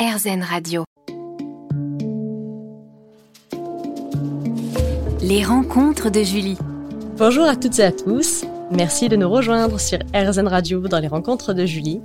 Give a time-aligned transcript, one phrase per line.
[0.00, 0.84] RZN Radio.
[5.20, 6.56] Les rencontres de Julie.
[7.18, 8.46] Bonjour à toutes et à tous.
[8.70, 12.00] Merci de nous rejoindre sur RZN Radio dans les rencontres de Julie.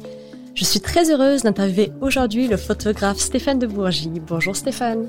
[0.56, 4.12] Je suis très heureuse d'interviewer aujourd'hui le photographe Stéphane de Bourgie.
[4.28, 5.08] Bonjour Stéphane.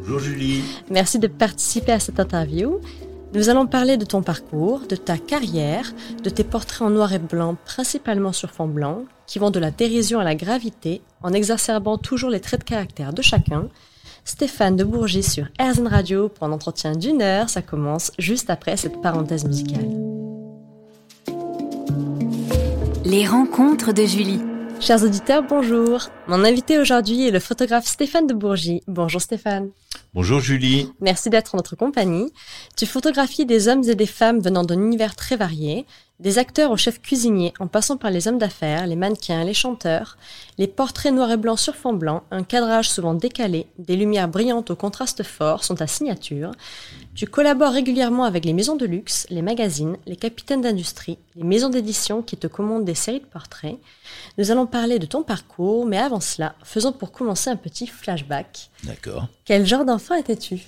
[0.00, 0.62] Bonjour Julie.
[0.90, 2.80] Merci de participer à cette interview.
[3.36, 5.92] Nous allons parler de ton parcours, de ta carrière,
[6.24, 9.70] de tes portraits en noir et blanc, principalement sur fond blanc, qui vont de la
[9.70, 13.68] dérision à la gravité, en exacerbant toujours les traits de caractère de chacun.
[14.24, 17.50] Stéphane de Bourgie sur RZN Radio pour un entretien d'une heure.
[17.50, 19.90] Ça commence juste après cette parenthèse musicale.
[23.04, 24.40] Les rencontres de Julie.
[24.78, 26.10] Chers auditeurs, bonjour.
[26.28, 28.82] Mon invité aujourd'hui est le photographe Stéphane de Bourgie.
[28.86, 29.70] Bonjour Stéphane.
[30.14, 30.92] Bonjour Julie.
[31.00, 32.32] Merci d'être en notre compagnie.
[32.76, 35.86] Tu photographies des hommes et des femmes venant d'un univers très varié,
[36.18, 40.16] des acteurs aux chefs cuisiniers, en passant par les hommes d'affaires, les mannequins, les chanteurs,
[40.56, 44.70] les portraits noirs et blancs sur fond blanc, un cadrage souvent décalé, des lumières brillantes
[44.70, 46.52] au contraste fort sont ta signature.
[47.14, 51.68] Tu collabores régulièrement avec les maisons de luxe, les magazines, les capitaines d'industrie, les maisons
[51.68, 53.78] d'édition qui te commandent des séries de portraits.
[54.38, 58.70] Nous allons parler de ton parcours, mais avant cela, faisons pour commencer un petit flashback.
[58.84, 59.28] D'accord.
[59.44, 60.62] Quel genre d'enfant étais-tu?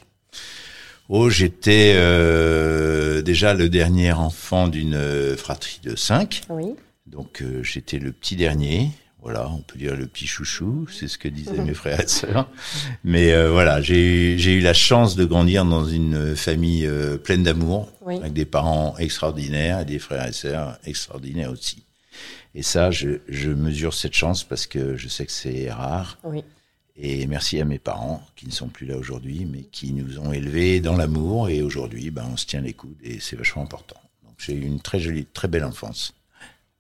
[1.09, 6.43] Oh, j'étais euh, déjà le dernier enfant d'une euh, fratrie de cinq.
[6.51, 6.75] Oui.
[7.07, 8.91] Donc euh, j'étais le petit dernier.
[9.23, 12.49] Voilà, on peut dire le petit chouchou, c'est ce que disaient mes frères et sœurs.
[13.05, 17.43] Mais euh, voilà, j'ai j'ai eu la chance de grandir dans une famille euh, pleine
[17.43, 18.17] d'amour, Oui.
[18.19, 21.83] avec des parents extraordinaires et des frères et sœurs extraordinaires aussi.
[22.55, 26.19] Et ça, je, je mesure cette chance parce que je sais que c'est rare.
[26.25, 26.45] Oui.
[27.01, 30.33] Et merci à mes parents, qui ne sont plus là aujourd'hui, mais qui nous ont
[30.33, 31.49] élevés dans l'amour.
[31.49, 34.01] Et aujourd'hui, ben, on se tient les coudes et c'est vachement important.
[34.25, 36.13] Donc j'ai eu une très jolie, très belle enfance.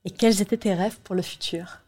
[0.04, 1.78] Et quels étaient tes rêves pour le futur?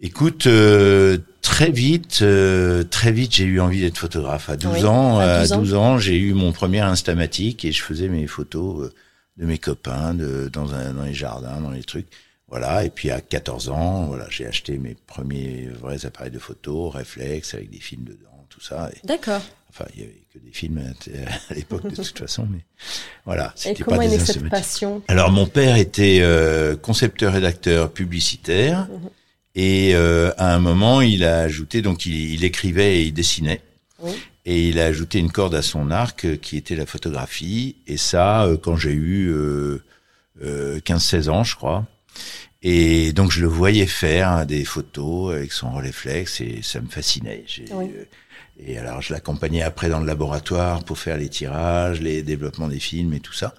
[0.00, 4.48] Écoute, euh, très vite, euh, très vite, j'ai eu envie d'être photographe.
[4.48, 5.58] À 12 Oui, ans, à à 12 ans.
[5.58, 8.92] 12 ans, j'ai eu mon premier Instamatic et je faisais mes photos euh,
[9.38, 12.08] de mes copains de, dans, un, dans les jardins, dans les trucs.
[12.52, 12.84] Voilà.
[12.84, 17.54] Et puis à 14 ans, voilà, j'ai acheté mes premiers vrais appareils de photo, réflexes
[17.54, 18.90] avec des films dedans, tout ça.
[19.04, 19.40] D'accord.
[19.70, 22.60] Enfin, il y avait que des films à, à l'époque de toute façon, mais
[23.24, 23.54] voilà.
[23.64, 25.02] Et comment pas est née cette passion?
[25.08, 29.08] Alors mon père était euh, concepteur-rédacteur publicitaire Mhm.
[29.54, 33.62] et euh, à un moment il a ajouté donc il, il écrivait et il dessinait
[34.00, 34.12] Oui.
[34.44, 37.96] et il a ajouté une corde à son arc euh, qui était la photographie et
[37.96, 39.82] ça euh, quand j'ai eu euh,
[40.42, 41.86] euh, 15-16 ans je crois
[42.62, 46.88] et donc je le voyais faire hein, des photos avec son réflexe et ça me
[46.88, 47.44] fascinait.
[47.72, 47.90] Oui.
[47.96, 48.04] euh,
[48.64, 52.78] et alors je l'accompagnais après dans le laboratoire pour faire les tirages, les développements des
[52.80, 53.54] films et tout ça.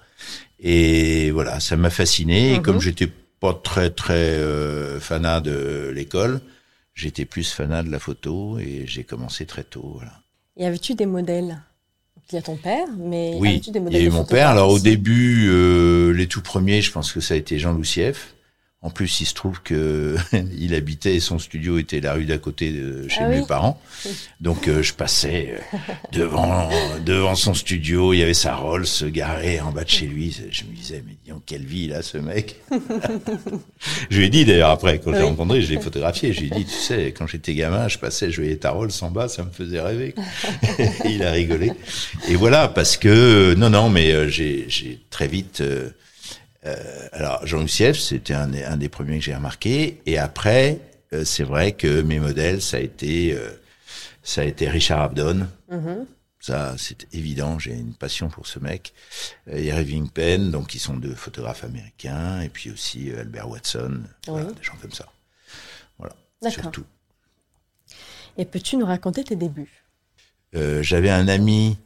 [0.60, 2.52] Et voilà, ça m'a fasciné.
[2.52, 2.62] Et Mhm.
[2.62, 3.08] comme j'étais
[3.40, 6.40] pas très très euh, fanat de l'école,
[6.94, 9.92] j'étais plus fanat de la photo et j'ai commencé très tôt.
[9.96, 10.12] Voilà.
[10.56, 11.60] Et avais-tu des modèles?
[12.32, 14.48] Il y a ton père, mais Oui, avais-tu des il y a eu mon père.
[14.48, 18.33] Alors au début, euh, les tout premiers, je pense que ça a été Jean Loussieff.
[18.84, 20.14] En plus, il se trouve que
[20.58, 23.46] il habitait, son studio était la rue d'à côté de chez Ah mes oui.
[23.48, 23.80] parents.
[24.42, 25.78] Donc euh, je passais euh,
[26.12, 26.68] devant
[27.06, 30.36] devant son studio, il y avait sa Rolls garée en bas de chez lui.
[30.50, 32.56] Je me disais, mais dis donc, quelle vie a ce mec.
[34.10, 36.34] je lui ai dit d'ailleurs après, quand je l'ai rencontré, je l'ai photographié.
[36.34, 38.90] Je lui ai dit, tu sais, quand j'étais gamin, je passais, je voyais ta Rolls
[39.00, 40.14] en bas, ça me faisait rêver.
[41.06, 41.72] Il a rigolé.
[42.28, 45.62] Et voilà, parce que non, non, mais euh, j'ai j'ai très vite.
[45.62, 45.88] euh,
[46.66, 50.00] euh, alors Jean Lucieff, c'était un, des- un des premiers que j'ai remarqué.
[50.06, 50.80] Et après,
[51.12, 53.50] euh, c'est vrai que mes modèles, ça a été euh,
[54.22, 55.46] ça a été Richard Avedon.
[55.70, 56.06] Mhm.
[56.40, 57.58] Ça, c'est évident.
[57.58, 58.92] J'ai une passion pour ce mec.
[59.50, 64.52] Et Irving Penn, donc ils sont deux photographes américains, et puis aussi Albert Watson, voilà,
[64.52, 65.08] des gens comme ça.
[65.98, 66.14] Voilà,
[66.50, 66.84] surtout.
[68.36, 69.84] Et peux-tu nous raconter tes débuts?
[70.52, 71.78] J'avais un ami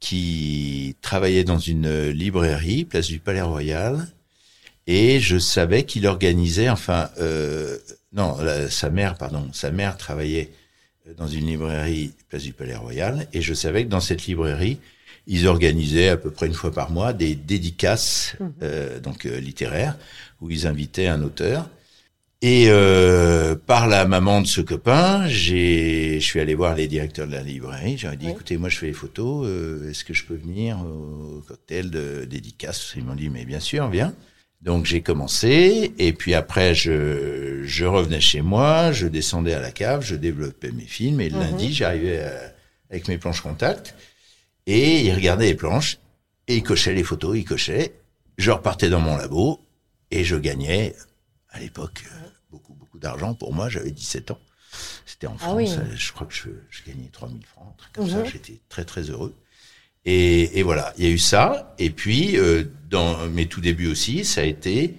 [0.00, 4.06] qui travaillait dans une librairie, place du Palais Royal,
[4.86, 7.78] et je savais qu'il organisait, enfin, euh,
[8.12, 10.50] non, la- sa mère, pardon, sa mère travaillait
[11.16, 14.78] dans une librairie, place du Palais Royal, et je savais que dans cette librairie,
[15.26, 19.96] ils organisaient à peu près une fois par mois des dédicaces, euh, donc euh, littéraires,
[20.40, 21.68] où ils invitaient un auteur.
[22.48, 27.26] Et euh, par la maman de ce copain, j'ai, je suis allé voir les directeurs
[27.26, 27.98] de la librairie.
[27.98, 28.30] J'aurais dit, Oui.
[28.30, 29.44] écoutez, moi je fais les photos.
[29.48, 33.58] euh, Est-ce que je peux venir au cocktail de dédicace Ils m'ont dit, mais bien
[33.58, 34.14] sûr, viens.
[34.62, 39.72] Donc j'ai commencé, et puis après je, je revenais chez moi, je descendais à la
[39.72, 41.42] cave, je développais mes films, et le Mhm.
[41.42, 42.48] lundi j'arrivais euh,
[42.90, 43.96] avec mes planches contact,
[44.68, 45.98] et il regardait les planches,
[46.46, 47.94] et il cochait les photos, il cochait.
[48.38, 49.60] Je repartais dans mon labo,
[50.12, 50.94] et je gagnais,
[51.50, 52.04] à l'époque,
[52.56, 54.38] beaucoup, beaucoup d'argent pour moi, j'avais 17 ans.
[55.04, 55.56] C'était en Ah France.
[55.56, 55.70] oui.
[55.70, 58.18] euh, Je crois que je, je gagnais 3000 francs, un truc comme ça.
[58.18, 58.26] Mhm.
[58.26, 59.34] J'étais très très heureux.
[60.04, 61.74] Et, et voilà, il y a eu ça.
[61.78, 64.94] Et puis, euh, dans mes tout débuts aussi, ça a été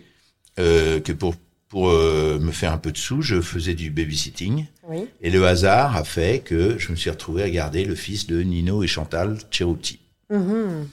[0.59, 1.35] euh, que pour
[1.69, 4.65] pour euh, me faire un peu de sous, je faisais du babysitting.
[4.83, 5.05] Oui.
[5.21, 8.41] Et le hasard a fait que je me suis retrouvé à garder le fils de
[8.41, 9.99] Nino et Chantal Ceruti.
[10.29, 10.87] Mhm.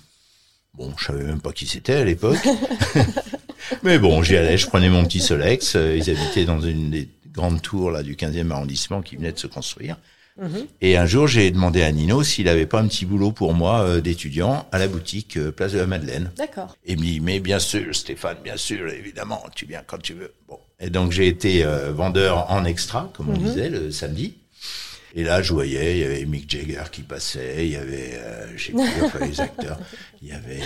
[0.75, 2.39] Bon, je savais même pas qui c'était à l'époque.
[3.83, 5.77] Mais bon, j'y allais, je prenais mon petit Solex.
[5.77, 9.39] euh, Ils habitaient dans une des grandes tours là du 15e arrondissement qui venait de
[9.39, 9.97] se construire.
[10.41, 10.67] Mhm.
[10.81, 13.83] Et un jour, j'ai demandé à Nino s'il avait pas un petit boulot pour moi
[13.83, 16.33] euh, d'étudiant à la boutique euh, Place de la Madeleine.
[16.37, 16.77] D'accord.
[16.85, 20.15] Et il me dit, mais bien sûr, Stéphane, bien sûr, évidemment, tu viens quand tu
[20.15, 20.33] veux.
[20.49, 20.59] Bon.
[20.81, 24.35] Et donc, j'ai été euh, vendeur en extra, comme on disait, le samedi.
[25.15, 28.21] Et là, je voyais, il y avait Mick Jagger qui passait, il y avait,
[28.57, 29.79] je sais plus, enfin, les acteurs,
[30.23, 30.59] il y avait...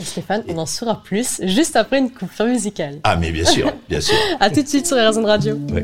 [0.00, 3.00] Et Stéphane, on en saura plus juste après une coupure musicale.
[3.04, 4.14] Ah, mais bien sûr, bien sûr.
[4.40, 5.58] À tout de suite sur les raisons de radio.
[5.70, 5.82] Oui.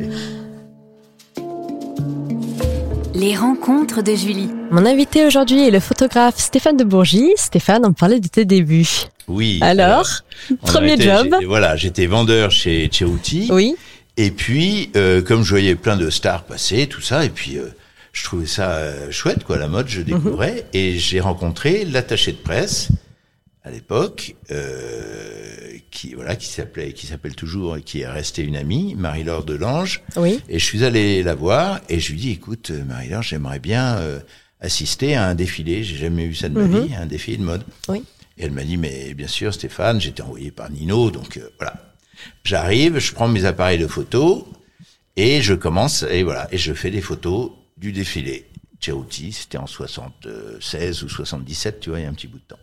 [3.14, 4.48] Les rencontres de Julie.
[4.70, 7.30] Mon invité aujourd'hui est le photographe Stéphane de Bourgie.
[7.36, 8.88] Stéphane, on parlait de tes débuts.
[9.28, 9.58] Oui.
[9.60, 10.06] Alors,
[10.62, 11.34] premier job.
[11.46, 13.48] Voilà, j'étais vendeur chez Ceruti.
[13.50, 13.76] Oui.
[14.16, 17.66] Et puis, euh, comme je voyais plein de stars passer, tout ça, et puis euh,
[18.14, 22.38] je trouvais ça euh, chouette, quoi, la mode, je découvrais, et j'ai rencontré l'attaché de
[22.38, 22.88] presse
[23.66, 28.56] à l'époque, euh, qui voilà, qui s'appelait, qui s'appelle toujours et qui est restée une
[28.56, 30.02] amie, Marie-Laure Delange.
[30.16, 30.40] Oui.
[30.48, 33.96] Et je suis allé la voir et je lui dis, écoute, euh, Marie-Laure, j'aimerais bien
[33.96, 34.20] euh,
[34.60, 35.82] assister à un défilé.
[35.82, 36.84] J'ai jamais vu ça de ma Mhm.
[36.86, 37.64] vie, un défilé de mode.
[37.88, 38.04] Oui.
[38.38, 41.74] Et elle m'a dit, mais bien sûr, Stéphane, j'étais envoyé par Nino, donc euh, voilà.
[42.44, 44.46] J'arrive, je prends mes appareils de photo
[45.16, 48.46] et je commence, et voilà, et je fais des photos du défilé.
[48.80, 52.44] Ceruti, c'était en 76 ou 77, tu vois, il y a un petit bout de
[52.44, 52.58] temps.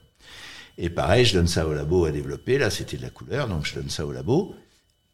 [0.77, 2.57] Et pareil, je donne ça au labo à développer.
[2.57, 4.55] Là, c'était de la couleur, donc je donne ça au labo.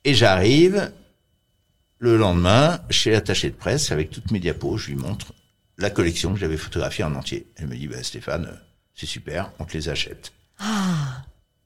[0.05, 0.91] Et j'arrive
[1.97, 4.77] le lendemain chez l'attaché de presse avec toutes mes diapos.
[4.77, 5.33] Je lui montre
[5.77, 7.47] la collection que j'avais photographiée en entier.
[7.57, 8.55] Elle me dit, bah, Stéphane, euh,
[8.95, 10.31] c'est super, on te les achète.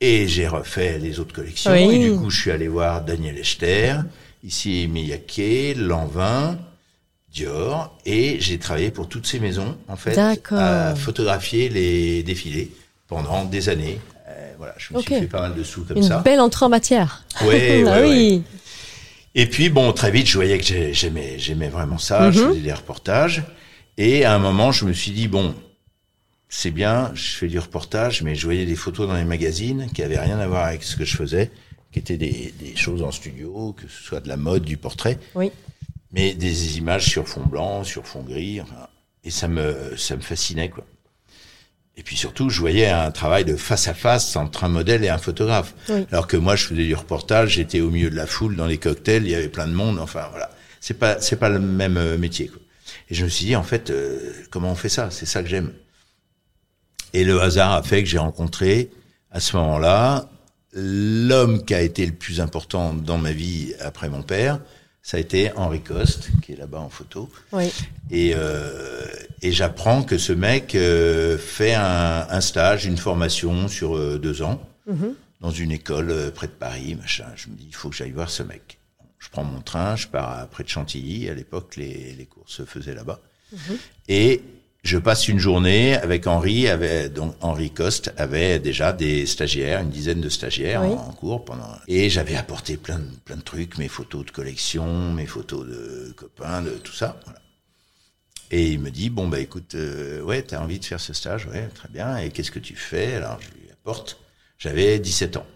[0.02, 1.72] Et j'ai refait les autres collections.
[1.72, 1.96] Oui.
[1.96, 3.98] Et du coup, je suis allé voir Daniel Echter,
[4.44, 6.60] ici Miyake, Lanvin,
[7.32, 10.18] Dior, et j'ai travaillé pour toutes ces maisons, en fait,
[10.52, 12.72] à photographier les défilés
[13.08, 14.00] pendant des années.
[14.28, 16.20] Euh, voilà, je me suis fait pas mal de sous comme Une ça.
[16.20, 17.24] belle entrée en matière.
[17.46, 18.08] Ouais, ah ouais.
[18.10, 18.44] oui.
[19.36, 22.32] Et puis bon, très vite, je voyais que j'ai- j'aimais, j'aimais vraiment ça.
[22.32, 22.50] Je Mhm.
[22.50, 23.44] faisais des reportages.
[23.98, 25.56] Et à un moment, je me suis dit bon,
[26.50, 30.04] c'est bien, je fais du reportage, mais je voyais des photos dans les magazines qui
[30.04, 31.52] avaient rien à voir avec ce que je faisais,
[31.92, 35.18] qui étaient des, des choses en studio, que ce soit de la mode, du portrait,
[35.36, 35.52] Oui.
[36.12, 38.62] mais des images sur fond blanc, sur fond gris.
[38.62, 38.88] Enfin,
[39.24, 40.86] et ça me, ça me fascinait quoi.
[41.96, 45.10] Et puis surtout, je voyais un travail de face à face entre un modèle et
[45.10, 45.76] un photographe.
[45.90, 46.06] Oui.
[46.12, 48.80] Alors que moi, je faisais du reportage, j'étais au milieu de la foule, dans les
[48.80, 50.00] cocktails, il y avait plein de monde.
[50.00, 50.50] Enfin, voilà.
[50.82, 52.60] C'est pas, c'est pas le même euh, métier, quoi.
[53.10, 54.18] Et je me suis dit, en fait, euh,
[54.50, 55.12] comment on fait ça?
[55.12, 55.72] C'est ça que j'aime.
[57.14, 58.90] Et le hasard a fait que j'ai rencontré,
[59.32, 60.30] à ce moment-là,
[60.74, 64.60] l'homme qui a été le plus important dans ma vie après mon père.
[65.06, 67.30] Ça a été Henri Coste, qui est là-bas en photo.
[67.52, 67.70] Oui.
[68.10, 69.06] Et, euh,
[69.42, 74.42] et j'apprends que ce mec euh, fait un, un stage, une formation sur euh, deux
[74.42, 75.14] ans Mhm.
[75.42, 77.26] dans une école près de Paris, machin.
[77.36, 78.80] Je me dis, il faut que j'aille voir ce mec.
[79.20, 81.30] Je prends mon train, je pars à, près de Chantilly.
[81.30, 83.20] À l'époque, les, les cours se faisaient là-bas.
[84.10, 84.42] Et
[84.84, 86.68] je passe une journée avec Henri.
[86.68, 90.90] Avait, donc Henri Coste avait déjà des stagiaires, une dizaine de stagiaires Oui.
[90.90, 91.70] en, en cours pendant.
[91.88, 96.14] Et j'avais apporté plein de, plein de trucs, mes photos de collection, mes photos de
[96.16, 97.20] copains, de tout ça.
[97.26, 97.40] Voilà.
[98.52, 101.48] Et il me dit bon bah écoute, euh, ouais, t'as envie de faire ce stage,
[101.48, 102.18] ouais, très bien.
[102.18, 103.16] Et qu'est-ce que tu fais?
[103.16, 104.20] Alors je lui apporte.
[104.60, 105.48] J'avais 17 ans.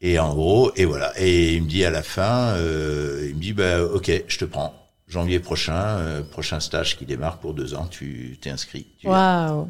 [0.00, 1.12] Et en gros, et voilà.
[1.18, 4.44] Et il me dit à la fin, euh, il me dit bah ok, je te
[4.44, 4.74] prends.
[5.06, 8.86] Janvier prochain, euh, prochain stage qui démarre pour deux ans, tu t'es inscrit.
[9.04, 9.68] Waouh.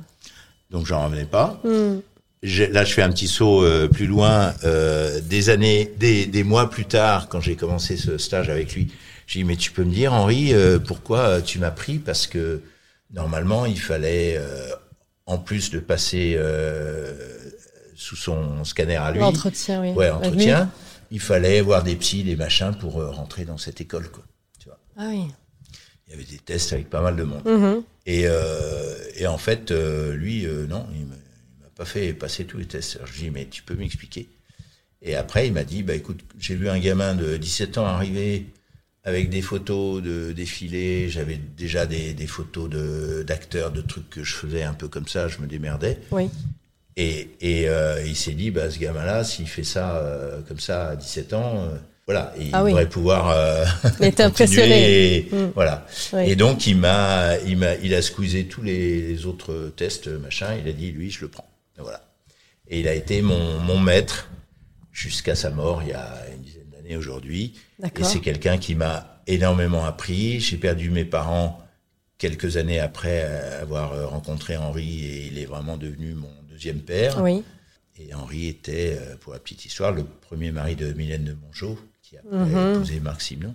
[0.71, 1.61] Donc j'en revenais pas.
[1.65, 1.99] Hmm.
[2.43, 4.55] Là, je fais un petit saut euh, plus loin.
[4.65, 8.93] euh, des années, des, des mois plus tard, quand j'ai commencé ce stage avec lui,
[9.27, 11.99] j'ai dit mais tu peux me dire, Henri, euh, pourquoi tu m'as pris?
[11.99, 12.61] Parce que
[13.13, 14.69] normalement, il fallait, euh,
[15.27, 17.15] en plus de passer euh,
[17.97, 19.93] sous son scanner à lui, L'entretien, oui.
[19.93, 20.71] ouais, entretien,
[21.11, 24.23] il fallait voir des psys, des machins pour rentrer dans cette école, quoi.
[24.97, 25.27] Ah oui.
[26.07, 27.45] il y avait des tests avec pas mal de monde.
[27.47, 27.83] Mhm.
[28.07, 31.15] Et, euh, et en fait, euh, lui, euh, non, il m'a
[31.75, 32.97] pas fait passer tous les tests.
[32.97, 34.29] Alors, je lui ai dit, mais tu peux m'expliquer?
[35.03, 38.47] Et après, il m'a dit, bah écoute, j'ai vu un gamin de 17 ans arriver
[39.03, 41.11] avec des photos de défilés.
[41.11, 45.07] J'avais déjà des, des photos de d'acteurs, de trucs que je faisais un peu comme
[45.07, 45.29] ça.
[45.29, 45.99] Je me démerdais.
[46.11, 46.31] Oui.
[46.97, 47.67] Et, et
[48.07, 51.69] il s'est dit, bah ce gamin-là, s'il fait ça comme ça à 17 ans,
[52.07, 52.71] voilà, il Ah oui.
[52.73, 53.65] devrait pouvoir euh,
[54.01, 55.17] était continuer impressionné.
[55.17, 55.53] et- Mm.
[55.55, 55.87] Voilà.
[56.13, 56.31] Oui.
[56.31, 60.55] Et donc il m'a, il m'a, il a squeezé tous les, les autres tests, machin.
[60.63, 61.49] Il a dit lui, je le prends.
[61.79, 62.03] Et voilà.
[62.69, 64.29] Et il a été mon, mon maître
[64.93, 67.55] jusqu'à sa mort il y a une dizaine d'années aujourd'hui.
[67.83, 70.41] Et c'est quelqu'un qui m'a énormément appris.
[70.41, 71.61] J'ai perdu mes parents
[72.19, 76.81] quelques années après euh, avoir euh, rencontré Henri et il est vraiment devenu mon deuxième
[76.81, 77.21] père.
[77.23, 77.43] Oui.
[77.99, 81.79] Et Henri était, euh, pour la petite histoire, le premier mari de Mylène de Mongeau,
[82.03, 82.75] qui a Mhm.
[82.77, 83.55] épousé Marc Simon.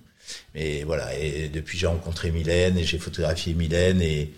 [0.56, 4.32] Mais voilà, et depuis j'ai rencontré Mylène et j'ai photographié Mylène et,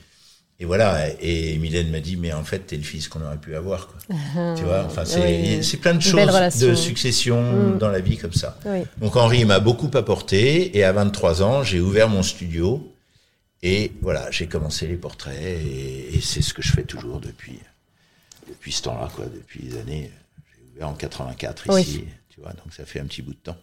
[0.60, 1.08] et voilà.
[1.22, 3.88] Et Mylène m'a dit, mais en fait, t'es le fils qu'on aurait pu avoir.
[3.89, 4.00] Quoi.
[4.58, 5.77] tu vois, enfin, c'est Oui.
[5.81, 7.41] plein de choses de succession
[7.74, 7.77] Mm.
[7.77, 8.58] dans la vie comme ça.
[8.65, 8.79] Oui.
[9.00, 12.91] Donc Henri m'a beaucoup apporté et à 23 ans, j'ai ouvert mon studio
[13.62, 17.60] et voilà, j'ai commencé les portraits et, et c'est ce que je fais toujours depuis
[18.48, 20.12] depuis ce temps-là quoi, depuis des années.
[20.57, 21.81] J'ai ouvert en 84 Oui.
[21.81, 23.57] ici, tu vois, donc ça fait un petit bout de temps.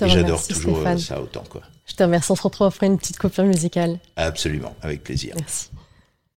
[0.00, 0.98] Et j'adore toujours euh, Stéphane.
[0.98, 1.60] ça autant quoi.
[1.86, 2.32] Je te remercie.
[2.32, 3.98] On se retrouve après une petite coupure musicale.
[4.16, 5.34] Absolument, avec plaisir.
[5.38, 5.68] Merci.